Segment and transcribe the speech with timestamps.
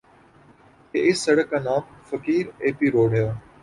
[0.89, 3.23] کہ اِس سڑک کا نام فقیر ایپی روڈ ہے